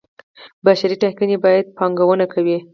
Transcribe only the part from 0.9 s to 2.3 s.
پانګې باندې پانګونه